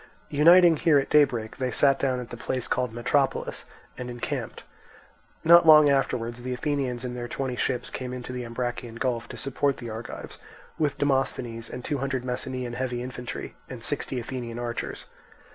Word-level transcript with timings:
Uniting 0.31 0.77
here 0.77 0.97
at 0.97 1.11
daybreak, 1.11 1.57
they 1.57 1.69
sat 1.69 1.99
down 1.99 2.19
at 2.19 2.31
the 2.31 2.35
place 2.35 2.67
called 2.67 2.91
Metropolis, 2.91 3.65
and 3.99 4.09
encamped. 4.09 4.63
Not 5.43 5.67
long 5.67 5.91
afterwards 5.91 6.41
the 6.41 6.55
Athenians 6.55 7.05
in 7.05 7.13
the 7.13 7.27
twenty 7.27 7.55
ships 7.55 7.91
came 7.91 8.11
into 8.11 8.33
the 8.33 8.43
Ambracian 8.43 8.95
Gulf 8.97 9.29
to 9.29 9.37
support 9.37 9.77
the 9.77 9.91
Argives, 9.91 10.39
with 10.79 10.97
Demosthenes 10.97 11.69
and 11.69 11.85
two 11.85 11.99
hundred 11.99 12.25
Messenian 12.25 12.73
heavy 12.73 13.03
infantry, 13.03 13.53
and 13.69 13.83
sixty 13.83 14.19
Athenian 14.19 14.57
archers. 14.57 15.05